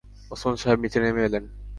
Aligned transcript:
ওসমান 0.31 0.55
সাহেব 0.61 0.79
নিচে 0.83 0.99
নেমে 1.03 1.21
এলেন। 1.27 1.43